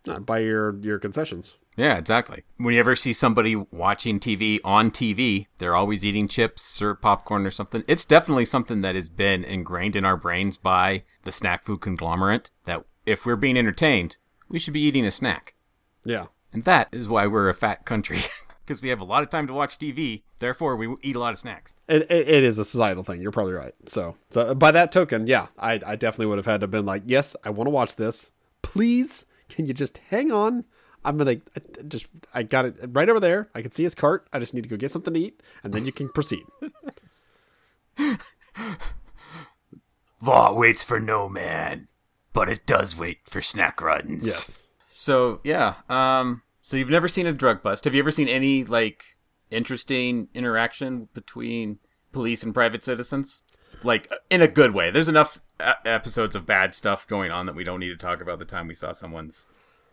Uh, 0.07 0.19
buy 0.19 0.39
your 0.39 0.77
your 0.79 0.97
concessions. 0.97 1.57
Yeah, 1.77 1.97
exactly. 1.97 2.44
When 2.57 2.73
you 2.73 2.79
ever 2.79 2.95
see 2.95 3.13
somebody 3.13 3.56
watching 3.56 4.19
TV 4.19 4.59
on 4.63 4.91
TV, 4.91 5.47
they're 5.57 5.75
always 5.75 6.03
eating 6.03 6.27
chips 6.27 6.81
or 6.81 6.95
popcorn 6.95 7.45
or 7.45 7.51
something. 7.51 7.83
It's 7.88 8.03
definitely 8.03 8.45
something 8.45 8.81
that 8.81 8.95
has 8.95 9.07
been 9.07 9.44
ingrained 9.44 9.95
in 9.95 10.03
our 10.03 10.18
brains 10.18 10.57
by 10.57 11.03
the 11.23 11.31
snack 11.31 11.63
food 11.63 11.79
conglomerate 11.79 12.50
that 12.65 12.83
if 13.06 13.25
we're 13.25 13.38
being 13.38 13.57
entertained, 13.57 14.18
we 14.50 14.59
should 14.59 14.73
be 14.73 14.81
eating 14.81 15.06
a 15.06 15.12
snack. 15.12 15.56
Yeah. 16.03 16.25
And 16.51 16.65
that 16.65 16.89
is 16.91 17.07
why 17.07 17.27
we're 17.27 17.47
a 17.47 17.53
fat 17.53 17.85
country. 17.85 18.19
Because 18.71 18.81
we 18.81 18.88
have 18.88 19.01
a 19.01 19.03
lot 19.03 19.21
of 19.21 19.29
time 19.29 19.47
to 19.47 19.53
watch 19.53 19.77
TV, 19.77 20.21
therefore 20.39 20.77
we 20.77 20.95
eat 21.01 21.18
a 21.18 21.19
lot 21.19 21.33
of 21.33 21.38
snacks. 21.39 21.73
It, 21.89 22.03
it, 22.09 22.29
it 22.29 22.44
is 22.45 22.57
a 22.57 22.63
societal 22.63 23.03
thing. 23.03 23.21
You're 23.21 23.33
probably 23.33 23.51
right. 23.51 23.73
So, 23.85 24.16
so 24.30 24.56
by 24.56 24.71
that 24.71 24.94
token, 24.94 25.28
yeah, 25.28 25.47
I, 25.59 25.73
I 25.85 25.97
definitely 25.97 26.28
would 26.28 26.37
have 26.37 26.45
had 26.45 26.61
to 26.61 26.63
have 26.63 26.71
been 26.71 26.85
like, 26.85 27.04
yes, 27.06 27.35
I 27.44 27.49
want 27.49 27.66
to 27.68 27.71
watch 27.71 27.97
this. 27.97 28.31
Please, 28.61 29.25
can 29.49 29.66
you 29.66 29.73
just 29.73 29.97
hang 30.09 30.31
on? 30.31 30.63
I'm 31.04 31.18
gonna 31.18 31.31
I- 31.31 31.42
I 31.57 31.81
just 31.85 32.07
I 32.33 32.44
got 32.44 32.63
it 32.63 32.78
right 32.94 33.09
over 33.09 33.19
there. 33.19 33.49
I 33.54 33.61
can 33.61 33.73
see 33.73 33.83
his 33.83 33.94
cart. 33.94 34.25
I 34.31 34.40
just 34.40 34.54
need 34.54 34.63
to 34.63 34.69
go 34.69 34.78
get 34.78 34.92
something 34.92 35.13
to 35.16 35.19
eat, 35.19 35.44
and 35.66 35.73
then 35.73 35.85
you 35.85 35.92
can 35.92 36.07
proceed. 36.07 36.45
Law 40.21 40.54
waits 40.54 40.81
for 40.81 40.97
no 41.01 41.28
man, 41.28 41.90
but 42.31 42.47
it 42.47 42.66
does 42.66 42.97
wait 42.97 43.18
for 43.25 43.42
snack 43.42 43.81
runs. 43.81 44.25
Yes. 44.25 44.59
So 44.87 45.42
yeah, 45.44 45.73
um, 45.90 46.44
so 46.71 46.78
you've 46.78 46.90
never 46.90 47.09
seen 47.09 47.28
a 47.28 47.33
drug 47.33 47.61
bust. 47.61 47.83
Have 47.83 47.94
you 47.94 47.99
ever 47.99 48.11
seen 48.11 48.30
any 48.30 48.63
like 48.63 49.18
interesting 49.49 50.30
interaction 50.33 51.09
between 51.13 51.80
police 52.13 52.44
and 52.44 52.54
private 52.54 52.85
citizens? 52.85 53.42
Like 53.83 54.09
in 54.30 54.42
a 54.42 54.47
good 54.47 54.73
way. 54.73 54.90
There's 54.90 55.09
enough 55.09 55.42
episodes 55.59 56.33
of 56.33 56.45
bad 56.45 56.73
stuff 56.73 57.06
going 57.06 57.30
on 57.30 57.45
that 57.45 57.56
we 57.56 57.66
don't 57.66 57.81
need 57.81 57.90
to 57.90 57.97
talk 57.97 58.21
about 58.21 58.40
the 58.40 58.45
time 58.45 58.68
we 58.68 58.73
saw 58.73 58.94
someone's 58.94 59.47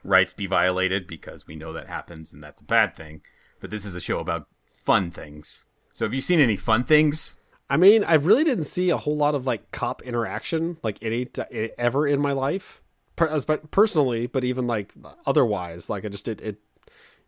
rights 0.04 0.34
be 0.34 0.46
violated 0.46 1.08
because 1.08 1.48
we 1.48 1.56
know 1.56 1.72
that 1.72 1.88
happens 1.88 2.32
and 2.32 2.40
that's 2.40 2.60
a 2.60 2.64
bad 2.64 2.94
thing. 2.94 3.22
But 3.58 3.70
this 3.70 3.84
is 3.84 3.96
a 3.96 4.00
show 4.00 4.20
about 4.20 4.46
fun 4.70 5.10
things. 5.10 5.66
So 5.92 6.04
have 6.04 6.14
you 6.14 6.20
seen 6.20 6.38
any 6.38 6.54
fun 6.54 6.84
things? 6.84 7.34
I 7.68 7.76
mean, 7.76 8.04
I 8.04 8.14
really 8.14 8.44
didn't 8.44 8.66
see 8.66 8.90
a 8.90 8.98
whole 8.98 9.16
lot 9.16 9.34
of 9.34 9.48
like 9.48 9.72
cop 9.72 10.00
interaction, 10.02 10.76
like 10.84 11.02
any 11.02 11.28
ever 11.76 12.06
in 12.06 12.20
my 12.20 12.30
life, 12.30 12.80
but 13.16 13.72
personally, 13.72 14.28
but 14.28 14.44
even 14.44 14.68
like 14.68 14.94
otherwise, 15.26 15.90
like 15.90 16.04
I 16.04 16.08
just 16.08 16.24
did 16.24 16.40
it. 16.40 16.58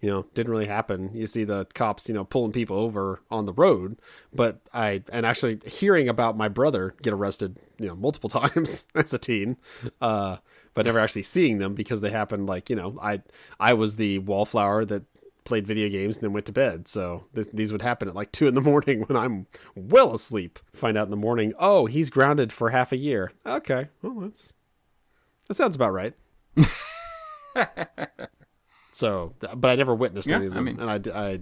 You 0.00 0.08
know, 0.10 0.26
didn't 0.34 0.50
really 0.50 0.66
happen. 0.66 1.10
You 1.14 1.26
see 1.26 1.44
the 1.44 1.66
cops, 1.74 2.08
you 2.08 2.14
know, 2.14 2.24
pulling 2.24 2.52
people 2.52 2.76
over 2.76 3.20
on 3.30 3.44
the 3.44 3.52
road, 3.52 3.98
but 4.32 4.60
I 4.72 5.02
and 5.12 5.26
actually 5.26 5.60
hearing 5.66 6.08
about 6.08 6.36
my 6.36 6.48
brother 6.48 6.94
get 7.02 7.12
arrested, 7.12 7.58
you 7.78 7.86
know, 7.86 7.96
multiple 7.96 8.30
times 8.40 8.86
as 8.94 9.12
a 9.12 9.18
teen, 9.18 9.58
uh, 10.00 10.38
but 10.74 10.86
never 10.86 10.98
actually 10.98 11.24
seeing 11.24 11.58
them 11.58 11.74
because 11.74 12.00
they 12.00 12.10
happened. 12.10 12.46
Like 12.46 12.70
you 12.70 12.76
know, 12.76 12.98
I 13.02 13.22
I 13.58 13.74
was 13.74 13.96
the 13.96 14.20
wallflower 14.20 14.84
that 14.86 15.04
played 15.44 15.66
video 15.66 15.88
games 15.88 16.16
and 16.16 16.22
then 16.22 16.32
went 16.32 16.46
to 16.46 16.52
bed. 16.52 16.86
So 16.86 17.24
th- 17.34 17.48
these 17.52 17.72
would 17.72 17.82
happen 17.82 18.08
at 18.08 18.14
like 18.14 18.32
two 18.32 18.46
in 18.46 18.54
the 18.54 18.60
morning 18.72 19.02
when 19.02 19.16
I'm 19.16 19.46
well 19.74 20.14
asleep. 20.14 20.58
Find 20.72 20.96
out 20.96 21.06
in 21.06 21.10
the 21.10 21.16
morning, 21.16 21.52
oh, 21.58 21.86
he's 21.86 22.08
grounded 22.10 22.52
for 22.52 22.70
half 22.70 22.92
a 22.92 22.96
year. 22.96 23.32
Okay, 23.44 23.88
well 24.00 24.20
that's 24.20 24.54
that 25.48 25.54
sounds 25.54 25.76
about 25.76 25.92
right. 25.92 26.14
so, 29.00 29.34
but 29.56 29.70
I 29.70 29.74
never 29.74 29.94
witnessed 29.94 30.28
Yeah, 30.28 30.36
any 30.36 30.46
of 30.46 30.52
I 30.52 30.54
them, 30.56 30.64
mean- 30.66 30.80
and 30.80 30.90
I, 31.12 31.18
I, 31.30 31.40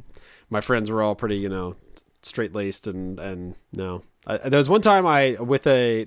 my 0.50 0.60
friends 0.60 0.90
were 0.90 1.02
all 1.02 1.14
pretty, 1.14 1.36
you 1.36 1.48
know, 1.48 1.76
straight 2.22 2.54
laced 2.54 2.86
and 2.86 3.18
and 3.20 3.54
no. 3.72 4.02
I, 4.26 4.38
there 4.38 4.58
was 4.58 4.68
one 4.68 4.82
time 4.82 5.06
I 5.06 5.36
with 5.40 5.66
a 5.66 6.06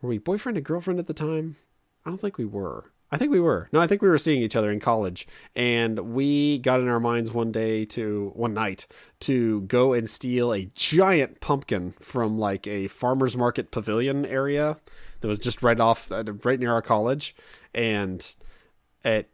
were 0.00 0.08
we 0.08 0.18
boyfriend 0.18 0.56
and 0.58 0.64
girlfriend 0.66 0.98
at 0.98 1.06
the 1.06 1.14
time? 1.14 1.56
I 2.04 2.10
don't 2.10 2.20
think 2.20 2.38
we 2.38 2.44
were. 2.44 2.90
I 3.14 3.18
think 3.18 3.30
we 3.30 3.40
were. 3.40 3.68
No, 3.72 3.78
I 3.80 3.86
think 3.86 4.00
we 4.00 4.08
were 4.08 4.16
seeing 4.18 4.40
each 4.42 4.56
other 4.56 4.72
in 4.72 4.80
college, 4.80 5.26
and 5.54 5.98
we 6.14 6.58
got 6.58 6.80
in 6.80 6.88
our 6.88 6.98
minds 6.98 7.30
one 7.30 7.52
day 7.52 7.84
to 7.86 8.32
one 8.34 8.54
night 8.54 8.86
to 9.20 9.60
go 9.62 9.92
and 9.92 10.08
steal 10.08 10.52
a 10.52 10.64
giant 10.74 11.40
pumpkin 11.40 11.94
from 12.00 12.38
like 12.38 12.66
a 12.66 12.88
farmers 12.88 13.36
market 13.36 13.70
pavilion 13.70 14.24
area 14.24 14.78
that 15.20 15.28
was 15.28 15.38
just 15.38 15.62
right 15.62 15.78
off, 15.78 16.10
uh, 16.10 16.24
right 16.42 16.58
near 16.58 16.72
our 16.72 16.80
college, 16.82 17.36
and 17.74 18.34
it 19.04 19.31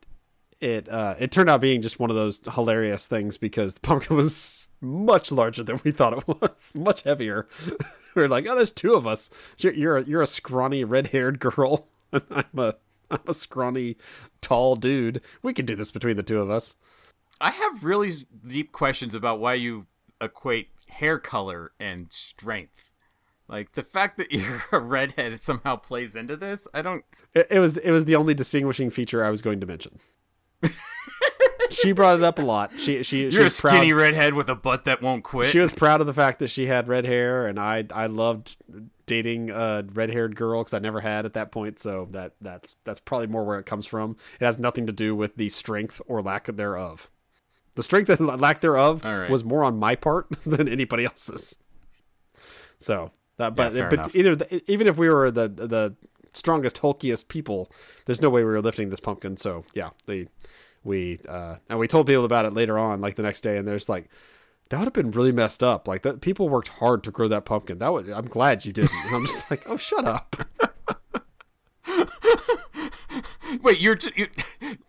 it 0.61 0.89
uh, 0.89 1.15
it 1.19 1.31
turned 1.31 1.49
out 1.49 1.61
being 1.61 1.83
just 1.83 2.01
one 2.01 2.11
of 2.11 2.17
those 2.17 2.41
hilarious 2.55 3.07
things 3.07 3.37
because 3.37 3.75
the 3.75 3.81
pumpkin 3.83 4.17
was 4.17 4.69
much 4.81 5.33
larger 5.33 5.63
than 5.63 5.81
we 5.85 5.91
thought 5.91 6.19
it 6.19 6.29
was, 6.29 6.73
much 6.77 7.03
heavier. 7.03 7.49
we 8.15 8.23
were 8.23 8.29
like, 8.29 8.47
oh, 8.47 8.55
there's 8.55 8.73
two 8.73 8.95
of 8.95 9.07
us. 9.07 9.31
You're 9.59 9.75
you're 9.75 9.97
a, 9.99 10.05
you're 10.05 10.23
a 10.23 10.27
scrawny 10.27 10.85
red 10.85 11.09
haired 11.09 11.41
girl, 11.41 11.89
and 12.13 12.23
I'm 12.31 12.59
a 12.59 12.75
I'm 13.11 13.21
a 13.27 13.35
scrawny 13.35 13.97
tall 14.41 14.77
dude. 14.77 15.21
We 15.43 15.53
could 15.53 15.67
do 15.67 15.77
this 15.77 15.91
between 15.91 16.17
the 16.17 16.23
two 16.23 16.41
of 16.41 16.51
us. 16.51 16.77
I 17.41 17.51
have 17.51 17.85
really 17.85 18.13
deep 18.47 18.73
questions 18.73 19.15
about 19.15 19.39
why 19.39 19.55
you 19.55 19.87
equate 20.21 20.71
hair 20.89 21.19
color 21.19 21.73
and 21.79 22.13
strength. 22.13 22.91
Like 23.47 23.73
the 23.73 23.83
fact 23.83 24.19
that 24.19 24.33
you're 24.33 24.65
a 24.73 24.81
redhead 24.81 25.41
somehow 25.41 25.77
plays 25.77 26.17
into 26.17 26.37
this. 26.37 26.67
I 26.75 26.83
don't. 26.83 27.05
It, 27.35 27.47
it 27.51 27.59
was 27.61 27.77
it 27.79 27.93
was 27.93 28.05
the 28.05 28.17
only 28.17 28.35
distinguishing 28.35 28.91
feature 28.91 29.25
I 29.25 29.31
was 29.31 29.43
going 29.43 29.61
to 29.61 29.67
mention. 29.67 30.01
she 31.71 31.93
brought 31.93 32.19
it 32.19 32.25
up 32.25 32.39
a 32.39 32.43
lot. 32.43 32.73
She 32.79 33.03
she 33.03 33.23
You're 33.23 33.33
she 33.33 33.43
a 33.43 33.51
skinny 33.51 33.93
proud. 33.93 34.01
redhead 34.01 34.35
with 34.35 34.49
a 34.49 34.55
butt 34.55 34.85
that 34.85 35.03
won't 35.03 35.25
quit. 35.25 35.49
She 35.49 35.61
was 35.61 35.73
proud 35.73 36.01
of 36.01 36.07
the 36.07 36.15
fact 36.15 36.39
that 36.41 36.49
she 36.49 36.67
had 36.67 36.89
red 36.89 37.05
hair, 37.05 37.47
and 37.47 37.59
I 37.59 37.85
I 37.93 38.07
loved 38.07 38.57
dating 39.07 39.51
a 39.51 39.85
red 39.93 40.11
haired 40.11 40.37
girl 40.37 40.63
because 40.63 40.75
I 40.75 40.79
never 40.79 41.01
had 41.01 41.25
at 41.25 41.33
that 41.35 41.51
point. 41.51 41.79
So 41.79 42.07
that 42.11 42.35
that's 42.41 42.77
that's 42.85 43.01
probably 43.01 43.27
more 43.27 43.45
where 43.45 43.59
it 43.59 43.67
comes 43.67 43.87
from. 43.87 44.17
It 44.41 44.45
has 44.45 44.59
nothing 44.59 44.87
to 44.87 44.93
do 44.93 45.15
with 45.17 45.37
the 45.37 45.49
strength 45.49 46.01
or 46.07 46.23
lack 46.23 46.47
thereof. 46.47 47.11
The 47.75 47.83
strength 47.83 48.11
and 48.11 48.27
lack 48.41 48.61
thereof 48.61 49.05
right. 49.05 49.31
was 49.31 49.45
more 49.45 49.65
on 49.65 49.79
my 49.79 49.95
part 49.95 50.27
than 50.47 50.69
anybody 50.69 51.05
else's. 51.05 51.59
So, 52.79 53.13
that, 53.37 53.57
but 53.57 53.73
fair 53.73 53.89
but 53.89 53.99
enough. 53.99 54.17
either 54.17 54.37
the, 54.37 54.71
even 54.71 54.87
if 54.87 54.97
we 54.97 55.09
were 55.09 55.31
the 55.31 55.49
the 55.49 55.97
strongest 56.39 56.81
hulkiest 56.81 57.29
people, 57.29 57.71
there's 58.07 58.23
no 58.23 58.31
way 58.31 58.43
we 58.43 58.51
were 58.51 58.63
lifting 58.63 58.91
this 58.91 59.01
pumpkin. 59.01 59.37
So 59.37 59.65
yeah, 59.75 59.91
we 60.07 60.29
we 60.85 61.21
uh, 61.29 61.57
and 61.69 61.79
we 61.79 61.89
told 61.89 62.07
people 62.07 62.25
about 62.25 62.45
it 62.45 62.55
later 62.55 62.79
on, 62.79 63.01
like 63.01 63.17
the 63.17 63.23
next 63.23 63.43
day, 63.43 63.59
and 63.59 63.67
there's 63.67 63.89
like 63.89 64.09
that 64.71 64.79
would 64.79 64.87
have 64.87 64.93
been 64.93 65.11
really 65.11 65.33
messed 65.33 65.63
up. 65.63 65.89
Like 65.89 66.03
that 66.03 66.21
people 66.21 66.49
worked 66.49 66.69
hard 66.69 67.03
to 67.05 67.11
grow 67.11 67.29
that 67.29 67.45
pumpkin. 67.45 67.79
That 67.79 67.93
would 67.93 68.09
I'm 68.11 68.27
glad 68.27 68.65
you 68.65 68.73
didn't. 68.73 68.93
And 69.07 69.17
I'm 69.17 69.27
just 69.27 69.51
like, 69.51 69.69
oh, 69.69 69.77
shut 69.77 70.05
up. 70.05 70.37
Wait, 73.63 73.81
you're, 73.81 73.99
you 74.15 74.29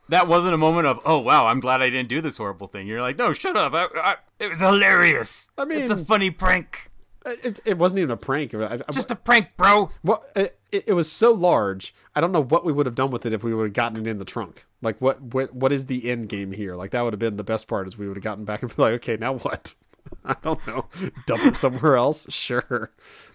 that 0.10 0.28
wasn't 0.28 0.54
a 0.54 0.58
moment 0.58 0.88
of 0.88 1.00
oh 1.06 1.20
wow, 1.20 1.48
I'm 1.48 1.60
glad 1.60 1.82
I 1.82 1.90
didn't 1.90 2.10
do 2.10 2.22
this 2.22 2.38
horrible 2.38 2.68
thing. 2.68 2.88
You're 2.88 3.02
like, 3.02 3.18
no, 3.18 3.34
shut 3.34 3.56
up. 3.56 3.74
I, 3.74 3.88
I, 3.96 4.16
it 4.40 4.50
was 4.50 4.60
hilarious. 4.60 5.50
I 5.58 5.66
mean, 5.66 5.80
it's 5.80 5.92
a 5.92 5.98
funny 5.98 6.30
prank. 6.30 6.89
It, 7.26 7.60
it 7.66 7.78
wasn't 7.78 8.00
even 8.00 8.12
a 8.12 8.18
prank. 8.18 8.54
I, 8.56 8.80
I, 8.88 8.92
Just 8.92 9.12
a 9.12 9.16
prank, 9.16 9.50
bro. 9.58 9.92
what 10.02 10.32
it, 10.36 10.58
it 10.72 10.94
was 10.94 11.12
so 11.12 11.32
large. 11.34 11.94
I 12.16 12.22
don't 12.22 12.32
know 12.32 12.44
what 12.44 12.64
we 12.64 12.72
would 12.72 12.86
have 12.86 12.96
done 12.96 13.12
with 13.12 13.26
it 13.26 13.34
if 13.34 13.44
we 13.44 13.54
would 13.54 13.66
have 13.66 13.74
gotten 13.74 14.06
it 14.06 14.10
in 14.10 14.18
the 14.20 14.26
trunk. 14.26 14.66
Like 14.82 15.00
what 15.02 15.22
what 15.22 15.54
what 15.54 15.72
is 15.74 15.88
the 15.88 16.10
end 16.10 16.30
game 16.30 16.54
here? 16.54 16.76
Like 16.76 16.92
that 16.92 17.02
would 17.02 17.14
have 17.14 17.20
been 17.20 17.36
the 17.36 17.44
best 17.44 17.68
part 17.68 17.88
is 17.88 17.98
we 17.98 18.08
would 18.08 18.16
have 18.18 18.24
gotten 18.24 18.46
back 18.46 18.62
and 18.62 18.74
be 18.76 18.82
like, 18.82 18.94
okay, 18.94 19.18
now 19.18 19.34
what? 19.34 19.76
I 20.26 20.36
don't 20.42 20.66
know. 20.66 20.86
Dump 21.26 21.46
it 21.46 21.56
somewhere 21.56 21.98
else. 21.98 22.26
Sure, 22.34 22.92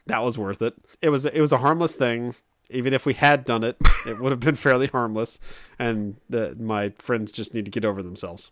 that 0.07 0.23
was 0.25 0.39
worth 0.39 0.63
it. 0.63 0.75
It 1.03 1.11
was 1.11 1.27
it 1.27 1.41
was 1.41 1.53
a 1.53 1.59
harmless 1.59 1.95
thing. 1.95 2.35
Even 2.71 2.95
if 2.95 3.05
we 3.05 3.13
had 3.13 3.45
done 3.45 3.63
it, 3.63 3.77
it 4.07 4.19
would 4.19 4.33
have 4.33 4.41
been 4.41 4.57
fairly 4.57 4.87
harmless. 4.87 5.39
And 5.79 6.17
the, 6.31 6.57
my 6.59 6.95
friends 6.99 7.31
just 7.31 7.53
need 7.53 7.67
to 7.67 7.71
get 7.71 7.85
over 7.85 8.03
themselves. 8.03 8.51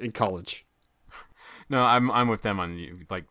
In 0.00 0.10
college, 0.12 0.64
No, 1.68 1.84
I'm 1.84 2.10
I'm 2.10 2.28
with 2.28 2.40
them 2.40 2.58
on 2.58 2.78
you. 2.78 3.00
Like 3.10 3.24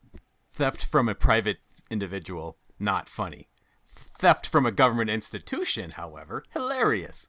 theft 0.53 0.85
from 0.85 1.09
a 1.09 1.15
private 1.15 1.57
individual, 1.89 2.57
not 2.79 3.09
funny. 3.09 3.49
Theft 3.87 4.47
from 4.47 4.65
a 4.65 4.71
government 4.71 5.09
institution, 5.09 5.91
however, 5.91 6.43
hilarious. 6.53 7.27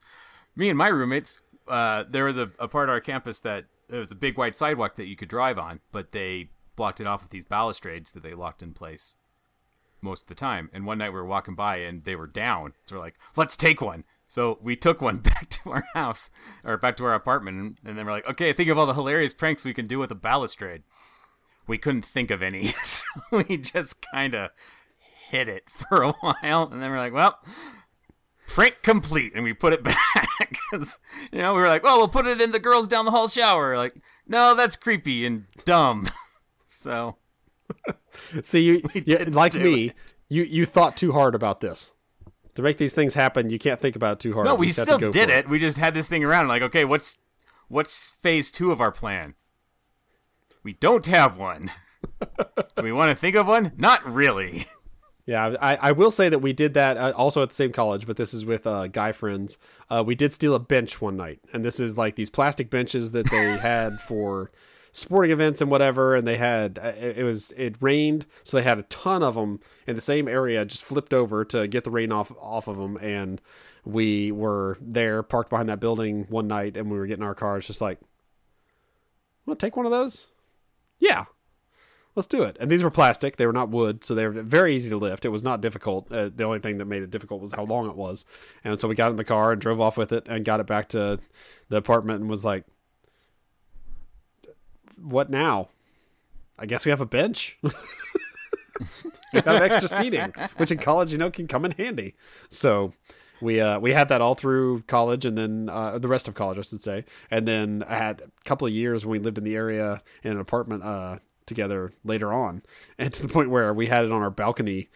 Me 0.57 0.69
and 0.69 0.79
my 0.79 0.89
roommates, 0.89 1.41
uh, 1.69 2.05
there 2.09 2.25
was 2.25 2.37
a, 2.37 2.51
a 2.59 2.69
part 2.69 2.89
of 2.89 2.93
our 2.93 3.01
campus 3.01 3.41
that 3.41 3.65
there 3.89 4.01
was 4.01 4.13
a 4.13 4.17
big 4.17 4.39
white 4.39 4.57
sidewalk 4.57 4.97
that 4.97 5.07
you 5.07 5.17
could 5.17 5.29
drive 5.29 5.59
on, 5.59 5.81
but 5.93 6.13
they 6.13 6.51
blocked 6.77 7.01
it 7.01 7.07
off 7.07 7.23
with 7.23 7.31
these 7.31 7.45
balustrades 7.45 8.13
that 8.13 8.23
they 8.23 8.35
locked 8.35 8.63
in 8.63 8.73
place 8.73 9.17
most 10.01 10.23
of 10.23 10.29
the 10.29 10.35
time. 10.35 10.71
And 10.73 10.87
one 10.87 10.99
night 10.99 11.11
we 11.11 11.19
were 11.19 11.27
walking 11.27 11.55
by 11.55 11.77
and 11.77 12.03
they 12.03 12.17
were 12.17 12.27
down. 12.27 12.75
So 12.85 12.97
we're 12.97 13.03
like, 13.03 13.17
let's 13.37 13.57
take 13.57 13.81
one. 13.81 14.05
So 14.29 14.59
we 14.63 14.77
took 14.77 15.01
one 15.01 15.19
back 15.21 15.49
to 15.51 15.71
our 15.71 15.85
house 15.95 16.31
or 16.65 16.77
back 16.77 16.97
to 16.99 17.05
our 17.05 17.15
apartment, 17.15 17.79
and, 17.85 17.99
then 17.99 18.07
we're 18.07 18.13
like, 18.13 18.29
okay, 18.29 18.53
think 18.53 18.69
of 18.69 18.79
all 18.79 18.87
the 18.87 18.95
hilarious 18.95 19.33
pranks 19.33 19.65
we 19.65 19.75
can 19.75 19.87
do 19.87 19.99
with 19.99 20.11
a 20.11 20.17
balustrade. 20.17 20.83
We 21.67 21.79
couldn't 21.79 22.05
think 22.05 22.31
of 22.31 22.43
any, 22.43 22.73
we 23.31 23.57
just 23.57 24.05
kind 24.13 24.35
of 24.35 24.51
hit 25.31 25.49
it 25.49 25.69
for 25.71 26.03
a 26.03 26.13
while, 26.21 26.69
and 26.71 26.83
then 26.83 26.91
we're 26.91 26.99
like, 26.99 27.13
well, 27.13 27.39
print 28.47 28.83
complete, 28.83 29.33
and 29.35 29.45
we 29.45 29.53
put 29.53 29.73
it 29.73 29.83
back 29.83 30.29
because 30.71 30.99
you 31.33 31.39
know 31.39 31.55
we 31.55 31.61
were 31.61 31.69
like, 31.69 31.83
well, 31.83 31.99
we'll 31.99 32.09
put 32.09 32.27
it 32.27 32.41
in 32.41 32.53
the 32.53 32.59
girls 32.59 32.87
down 32.87 33.05
the 33.05 33.11
hall 33.11 33.29
shower. 33.29 33.77
Like, 33.77 33.97
no, 34.27 34.55
that's 34.55 34.77
creepy 34.77 35.27
and 35.27 35.45
dumb. 35.65 36.09
So 36.67 37.17
see 38.43 38.61
you, 38.61 38.83
you 38.93 39.19
like 39.27 39.55
me. 39.55 39.93
You 40.29 40.43
you 40.43 40.67
thought 40.67 40.97
too 40.97 41.13
hard 41.13 41.35
about 41.35 41.61
this. 41.61 41.93
To 42.55 42.63
make 42.63 42.79
these 42.79 42.93
things 42.93 43.15
happen, 43.15 43.51
you 43.51 43.59
can't 43.59 43.81
think 43.81 43.97
about 43.97 44.13
it 44.13 44.21
too 44.21 44.33
hard. 44.35 44.45
no, 44.45 44.55
we 44.55 44.71
still 44.71 44.99
did 44.99 45.29
for 45.29 45.35
it. 45.35 45.49
We 45.49 45.59
just 45.59 45.77
had 45.79 45.93
this 45.93 46.07
thing 46.07 46.23
around. 46.23 46.47
Like, 46.47 46.63
okay, 46.63 46.85
what's 46.85 47.19
what's 47.69 48.13
phase 48.13 48.51
two 48.51 48.71
of 48.71 48.81
our 48.81 48.93
plan? 48.93 49.35
We 50.63 50.75
don't 50.75 51.07
have 51.07 51.37
one. 51.37 51.71
Do 52.77 52.83
we 52.83 52.93
want 52.93 53.11
to 53.11 53.15
think 53.15 53.37
of 53.37 53.47
one? 53.47 53.73
Not 53.77 54.11
really. 54.11 54.67
Yeah, 55.27 55.57
I, 55.61 55.77
I 55.77 55.93
will 55.93 56.11
say 56.11 56.29
that 56.29 56.41
we 56.41 56.53
did 56.53 56.75
that 56.75 56.99
uh, 56.99 57.13
also 57.17 57.43
at 57.43 57.49
the 57.49 57.55
same 57.55 57.73
college, 57.73 58.07
but 58.07 58.19
this 58.19 58.35
is 58.35 58.45
with 58.45 58.67
uh, 58.67 58.89
guy 58.89 59.13
friends. 59.13 59.57
Uh, 59.89 60.05
we 60.07 60.15
did 60.15 60.35
steal 60.35 60.55
a 60.55 60.59
bench 60.59 61.01
one 61.01 61.17
night, 61.17 61.41
and 61.53 61.65
this 61.65 61.81
is 61.81 61.97
like 61.97 62.17
these 62.17 62.29
plastic 62.29 62.69
benches 62.69 63.13
that 63.13 63.31
they 63.31 63.57
had 63.59 64.03
for 64.03 64.51
sporting 64.93 65.31
events 65.31 65.63
and 65.63 65.71
whatever. 65.71 66.15
And 66.15 66.27
they 66.27 66.37
had 66.37 66.79
uh, 66.79 66.89
it, 66.89 67.19
it 67.19 67.25
was 67.25 67.53
it 67.53 67.77
rained, 67.81 68.27
so 68.43 68.57
they 68.59 68.63
had 68.63 68.79
a 68.79 68.83
ton 68.85 69.23
of 69.23 69.35
them 69.35 69.61
in 69.87 69.97
the 69.97 70.03
same 70.03 70.29
area, 70.29 70.63
just 70.67 70.85
flipped 70.85 71.15
over 71.15 71.43
to 71.47 71.67
get 71.69 71.85
the 71.85 71.91
rain 71.91 72.13
off 72.13 72.31
off 72.39 72.69
of 72.69 72.77
them. 72.77 72.99
And 72.99 73.41
we 73.83 74.31
were 74.31 74.77
there, 74.79 75.23
parked 75.23 75.49
behind 75.49 75.71
that 75.71 75.81
building 75.81 76.27
one 76.29 76.49
night, 76.49 76.77
and 76.77 76.91
we 76.91 76.99
were 76.99 77.07
getting 77.07 77.25
our 77.25 77.35
cars, 77.35 77.67
just 77.67 77.81
like, 77.81 77.99
"Want 79.47 79.59
to 79.59 79.67
take 79.67 79.75
one 79.77 79.87
of 79.87 79.93
those?" 79.93 80.27
Yeah, 80.99 81.25
let's 82.15 82.27
do 82.27 82.43
it. 82.43 82.57
And 82.61 82.71
these 82.71 82.83
were 82.83 82.91
plastic; 82.91 83.37
they 83.37 83.47
were 83.47 83.53
not 83.53 83.71
wood, 83.71 84.05
so 84.05 84.15
they 84.15 84.27
were 84.27 84.43
very 84.43 84.77
easy 84.77 84.91
to 84.91 84.97
lift. 84.97 85.25
It 85.25 85.31
was 85.31 85.43
not 85.43 85.61
difficult. 85.61 86.11
Uh, 86.11 86.31
the 86.35 86.45
only 86.45 86.59
thing 86.59 86.79
that 86.79 86.85
made 86.87 87.03
it 87.03 87.11
difficult 87.11 87.41
was 87.41 87.53
how 87.53 87.65
long 87.65 87.89
it 87.89 87.97
was. 87.97 88.25
And 88.63 88.79
so 88.81 88.89
we 88.89 88.95
got 88.95 89.11
in 89.11 89.17
the 89.17 89.25
car 89.25 89.53
and 89.53 89.61
drove 89.61 89.81
off 89.81 89.97
with 89.97 90.13
it, 90.13 90.27
and 90.29 90.45
got 90.45 90.61
it 90.61 90.67
back 90.67 90.89
to 90.91 91.19
the 91.69 91.77
apartment, 91.77 92.21
and 92.21 92.31
was 92.31 92.45
like, 92.45 92.65
"What 94.97 95.31
now? 95.31 95.69
I 96.59 96.67
guess 96.67 96.85
we 96.85 96.91
have 96.91 97.01
a 97.01 97.07
bench." 97.07 97.59
we 97.63 99.41
have 99.41 99.47
extra 99.47 99.89
seating, 99.89 100.33
which 100.57 100.71
in 100.71 100.79
college, 100.79 101.13
you 101.13 101.19
know, 101.19 101.31
can 101.31 101.47
come 101.47 101.65
in 101.65 101.73
handy. 101.73 102.15
So 102.49 102.93
we 103.41 103.61
uh, 103.61 103.79
we 103.79 103.93
had 103.93 104.09
that 104.09 104.21
all 104.21 104.35
through 104.35 104.83
college, 104.83 105.25
and 105.25 105.37
then 105.37 105.69
uh, 105.69 105.99
the 105.99 106.09
rest 106.09 106.29
of 106.29 106.35
college, 106.35 106.59
I 106.59 106.63
should 106.63 106.83
say. 106.83 107.05
And 107.31 107.47
then 107.47 107.85
I 107.89 107.97
had 107.97 108.21
a 108.21 108.31
couple 108.45 108.67
of 108.67 108.73
years 108.73 109.05
when 109.05 109.13
we 109.13 109.25
lived 109.25 109.39
in 109.39 109.45
the 109.45 109.57
area 109.57 110.03
in 110.23 110.33
an 110.33 110.41
apartment 110.41 110.83
uh, 110.83 111.19
together 111.47 111.93
later 112.05 112.33
on, 112.33 112.63
and 112.99 113.13
to 113.13 113.23
the 113.23 113.29
point 113.29 113.51
where 113.51 113.73
we 113.73 113.87
had 113.87 114.05
it 114.05 114.13
on 114.13 114.23
our 114.23 114.31
balcony, 114.31 114.89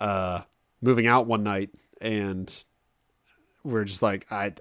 uh, 0.00 0.42
moving 0.80 1.06
out 1.06 1.26
one 1.26 1.42
night, 1.42 1.70
and 2.00 2.64
we're 3.64 3.84
just 3.84 4.02
like, 4.02 4.26
I, 4.30 4.52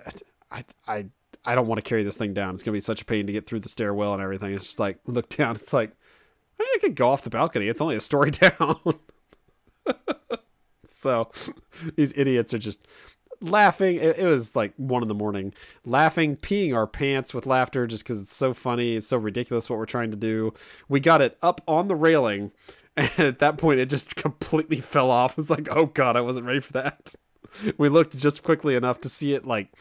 I, 0.51 0.63
I. 0.87 1.05
I 1.45 1.55
don't 1.55 1.67
want 1.67 1.81
to 1.81 1.87
carry 1.87 2.03
this 2.03 2.17
thing 2.17 2.33
down. 2.33 2.53
It's 2.53 2.63
gonna 2.63 2.73
be 2.73 2.81
such 2.81 3.03
a 3.03 3.05
pain 3.05 3.25
to 3.27 3.31
get 3.31 3.45
through 3.45 3.61
the 3.61 3.69
stairwell 3.69 4.13
and 4.13 4.21
everything. 4.21 4.53
It's 4.53 4.65
just 4.65 4.79
like 4.79 4.99
look 5.05 5.29
down. 5.29 5.55
It's 5.55 5.71
like 5.71 5.91
I, 6.59 6.63
mean, 6.63 6.69
I 6.75 6.79
could 6.79 6.95
go 6.95 7.09
off 7.09 7.21
the 7.23 7.29
balcony. 7.29 7.67
It's 7.67 7.79
only 7.79 7.95
a 7.95 8.01
story 8.01 8.31
down. 8.31 8.79
so 10.87 11.31
these 11.95 12.13
idiots 12.17 12.53
are 12.53 12.59
just 12.59 12.87
laughing. 13.41 13.97
It, 13.97 14.19
it 14.19 14.25
was 14.25 14.55
like 14.55 14.73
one 14.77 15.01
in 15.01 15.07
the 15.07 15.13
morning, 15.13 15.53
laughing, 15.85 16.35
peeing 16.35 16.75
our 16.75 16.87
pants 16.87 17.33
with 17.33 17.45
laughter 17.45 17.87
just 17.87 18.03
because 18.03 18.21
it's 18.21 18.35
so 18.35 18.53
funny. 18.53 18.95
It's 18.95 19.07
so 19.07 19.17
ridiculous 19.17 19.69
what 19.69 19.79
we're 19.79 19.85
trying 19.85 20.11
to 20.11 20.17
do. 20.17 20.53
We 20.87 20.99
got 20.99 21.21
it 21.21 21.37
up 21.41 21.61
on 21.67 21.87
the 21.87 21.95
railing, 21.95 22.51
and 22.97 23.19
at 23.19 23.39
that 23.39 23.57
point, 23.57 23.79
it 23.79 23.89
just 23.89 24.15
completely 24.15 24.81
fell 24.81 25.11
off. 25.11 25.31
It 25.31 25.37
was 25.37 25.49
like, 25.49 25.67
oh 25.71 25.87
god, 25.87 26.15
I 26.15 26.21
wasn't 26.21 26.45
ready 26.45 26.59
for 26.59 26.73
that. 26.73 27.15
We 27.77 27.87
looked 27.87 28.15
just 28.15 28.43
quickly 28.43 28.75
enough 28.75 29.01
to 29.01 29.09
see 29.09 29.33
it 29.33 29.47
like 29.47 29.73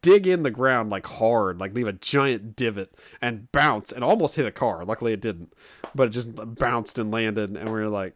dig 0.00 0.26
in 0.26 0.42
the 0.42 0.50
ground 0.50 0.90
like 0.90 1.06
hard, 1.06 1.60
like 1.60 1.74
leave 1.74 1.86
a 1.86 1.92
giant 1.92 2.56
divot 2.56 2.94
and 3.20 3.52
bounce 3.52 3.92
and 3.92 4.02
almost 4.02 4.36
hit 4.36 4.46
a 4.46 4.50
car. 4.50 4.84
Luckily, 4.84 5.12
it 5.12 5.20
didn't, 5.20 5.52
but 5.94 6.08
it 6.08 6.10
just 6.10 6.30
bounced 6.34 6.98
and 6.98 7.10
landed, 7.10 7.56
and 7.56 7.68
we 7.68 7.80
were 7.80 7.88
like, 7.88 8.14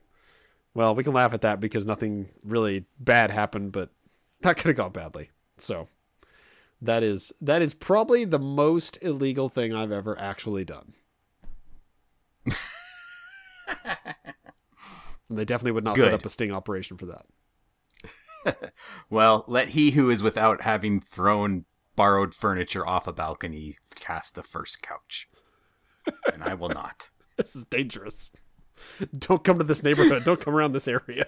Well, 0.75 0.95
we 0.95 1.05
can 1.05 1.13
laugh 1.13 1.35
at 1.35 1.43
that 1.43 1.61
because 1.61 1.85
nothing 1.87 2.31
really 2.43 2.87
bad 2.99 3.31
happened, 3.31 3.71
but 3.73 3.91
that 4.47 4.57
could 4.57 4.69
have 4.69 4.77
gone 4.77 4.93
badly. 4.93 5.31
So 5.59 5.89
that 6.81 7.03
is 7.03 7.33
that 7.41 7.63
is 7.63 7.75
probably 7.75 8.25
the 8.25 8.39
most 8.39 8.99
illegal 9.03 9.49
thing 9.49 9.75
I've 9.75 9.91
ever 9.93 10.19
actually 10.19 10.65
done. 10.65 10.95
they 15.29 15.45
definitely 15.45 15.73
would 15.73 15.83
not 15.85 15.97
set 15.97 16.15
up 16.15 16.25
a 16.25 16.29
sting 16.29 16.53
operation 16.53 16.97
for 16.97 17.07
that. 17.07 17.27
Well, 19.11 19.45
let 19.49 19.71
he 19.71 19.91
who 19.91 20.09
is 20.09 20.23
without 20.23 20.63
having 20.63 21.01
thrown 21.01 21.65
borrowed 21.97 22.33
furniture 22.33 22.87
off 22.87 23.09
a 23.09 23.13
balcony 23.13 23.77
cast 23.97 24.37
the 24.37 24.45
first 24.45 24.83
couch. 24.83 25.29
and 26.33 26.45
I 26.45 26.55
will 26.55 26.69
not. 26.69 27.11
This 27.37 27.57
is 27.57 27.65
dangerous. 27.65 28.31
Don't 29.19 29.43
come 29.43 29.59
to 29.59 29.65
this 29.65 29.83
neighborhood. 29.83 30.23
Don't 30.25 30.41
come 30.41 30.55
around 30.55 30.73
this 30.73 30.87
area. 30.87 31.27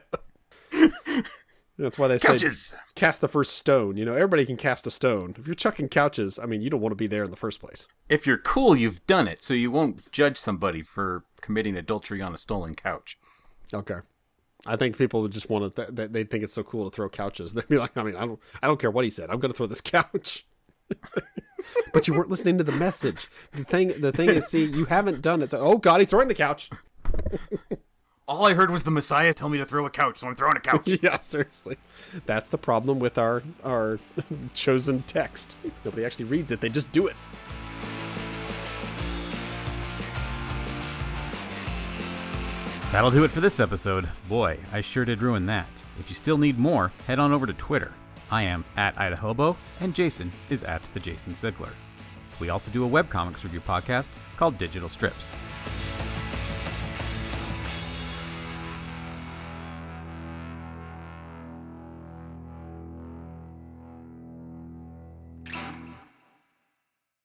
That's 1.78 1.97
why 1.97 2.08
they 2.08 2.18
say 2.18 2.28
Couches! 2.28 2.76
cast 2.97 3.20
the 3.20 3.28
first 3.28 3.56
stone. 3.56 3.97
You 3.97 4.04
know, 4.04 4.14
everybody 4.14 4.44
can 4.44 4.56
cast 4.56 4.87
a 4.87 4.90
stone. 4.90 5.37
If 5.38 5.47
you're 5.47 5.54
chucking 5.54 5.88
couches, 5.88 6.38
I 6.38 6.47
mean, 6.47 6.61
you 6.61 6.70
don't 6.70 6.80
want 6.80 6.90
to 6.90 6.97
be 6.97 7.06
there 7.06 7.23
in 7.23 7.30
the 7.30 7.37
first 7.37 7.61
place. 7.61 7.87
If 8.08 8.26
you're 8.26 8.38
cool, 8.38 8.75
you've 8.75 9.06
done 9.06 9.28
it, 9.28 9.44
so 9.44 9.54
you 9.54 9.70
won't 9.70 10.11
judge 10.11 10.37
somebody 10.37 10.82
for 10.82 11.25
committing 11.40 11.76
adultery 11.76 12.20
on 12.20 12.35
a 12.35 12.38
stolen 12.38 12.75
couch. 12.75 13.16
Okay. 13.73 13.99
I 14.66 14.75
think 14.75 14.99
people 14.99 15.23
would 15.23 15.30
just 15.30 15.49
want 15.49 15.76
to. 15.76 15.85
Th- 15.85 15.97
th- 15.97 16.11
they 16.11 16.25
think 16.25 16.42
it's 16.42 16.52
so 16.52 16.64
cool 16.64 16.90
to 16.90 16.94
throw 16.94 17.08
couches. 17.08 17.54
They'd 17.54 17.68
be 17.68 17.78
like, 17.78 17.97
I 17.97 18.02
mean, 18.02 18.16
I 18.16 18.26
don't, 18.26 18.40
I 18.61 18.66
don't 18.66 18.80
care 18.80 18.90
what 18.90 19.04
he 19.04 19.11
said. 19.11 19.30
I'm 19.30 19.38
going 19.38 19.52
to 19.52 19.56
throw 19.56 19.66
this 19.66 19.80
couch. 19.80 20.47
but 21.92 22.08
you 22.08 22.14
weren't 22.14 22.30
listening 22.30 22.58
to 22.58 22.64
the 22.64 22.73
message. 22.73 23.28
The 23.52 23.62
thing, 23.62 23.88
the 24.00 24.11
thing 24.11 24.30
is, 24.30 24.49
see, 24.49 24.64
you 24.64 24.87
haven't 24.87 25.20
done 25.20 25.42
it. 25.42 25.50
So, 25.50 25.61
oh 25.61 25.76
God, 25.76 26.00
he's 26.00 26.08
throwing 26.08 26.28
the 26.28 26.35
couch. 26.35 26.70
All 28.28 28.44
I 28.47 28.52
heard 28.52 28.70
was 28.70 28.82
the 28.82 28.90
Messiah 28.90 29.32
tell 29.32 29.49
me 29.49 29.56
to 29.56 29.64
throw 29.64 29.87
a 29.87 29.90
couch, 29.90 30.18
so 30.18 30.28
I'm 30.28 30.35
throwing 30.37 30.58
a 30.58 30.61
couch. 30.61 30.87
yeah, 31.02 31.18
seriously. 31.20 31.78
That's 32.26 32.50
the 32.50 32.58
problem 32.58 32.99
with 32.99 33.16
our 33.16 33.42
our 33.64 33.99
chosen 34.54 35.02
text. 35.04 35.56
Nobody 35.82 36.04
actually 36.04 36.26
reads 36.26 36.52
it. 36.52 36.61
They 36.61 36.68
just 36.68 36.92
do 36.92 37.06
it. 37.06 37.16
That'll 42.92 43.11
do 43.11 43.25
it 43.25 43.30
for 43.30 43.40
this 43.40 43.61
episode. 43.61 44.06
Boy, 44.28 44.58
I 44.73 44.82
sure 44.82 45.06
did 45.06 45.23
ruin 45.23 45.47
that. 45.47 45.70
If 45.99 46.11
you 46.11 46.14
still 46.14 46.37
need 46.37 46.58
more, 46.58 46.92
head 47.06 47.18
on 47.18 47.32
over 47.32 47.47
to 47.47 47.54
Twitter. 47.54 47.92
I 48.30 48.42
am 48.42 48.62
at 48.76 48.94
Idahobo, 48.97 49.56
and 49.80 49.94
Jason 49.94 50.30
is 50.50 50.64
at 50.64 50.82
the 50.92 51.00
Jason 51.00 51.32
Sigler. 51.32 51.73
We 52.40 52.50
also 52.50 52.70
do 52.70 52.85
a 52.85 52.88
webcomics 52.88 53.42
review 53.42 53.62
podcast 53.62 54.11
called 54.37 54.58
Digital 54.58 54.90
Strips. 54.90 55.30